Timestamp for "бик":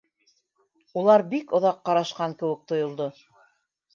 1.33-1.51